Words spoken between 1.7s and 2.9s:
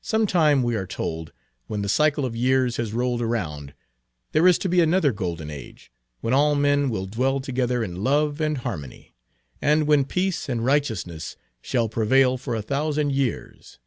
the cycle of years